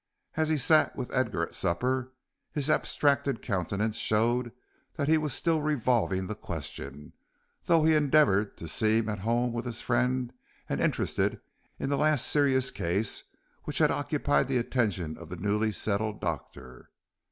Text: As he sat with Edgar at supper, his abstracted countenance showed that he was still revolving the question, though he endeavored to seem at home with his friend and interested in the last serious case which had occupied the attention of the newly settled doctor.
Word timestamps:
As 0.35 0.49
he 0.49 0.57
sat 0.57 0.95
with 0.95 1.13
Edgar 1.13 1.43
at 1.43 1.53
supper, 1.53 2.11
his 2.51 2.71
abstracted 2.71 3.43
countenance 3.43 3.97
showed 3.97 4.51
that 4.95 5.07
he 5.07 5.15
was 5.15 5.31
still 5.31 5.61
revolving 5.61 6.25
the 6.25 6.33
question, 6.33 7.13
though 7.65 7.83
he 7.85 7.93
endeavored 7.93 8.57
to 8.57 8.67
seem 8.67 9.07
at 9.07 9.19
home 9.19 9.53
with 9.53 9.65
his 9.65 9.81
friend 9.83 10.33
and 10.67 10.81
interested 10.81 11.39
in 11.77 11.89
the 11.89 11.97
last 11.99 12.25
serious 12.25 12.71
case 12.71 13.25
which 13.65 13.77
had 13.77 13.91
occupied 13.91 14.47
the 14.47 14.57
attention 14.57 15.19
of 15.19 15.29
the 15.29 15.37
newly 15.37 15.71
settled 15.71 16.19
doctor. 16.19 16.89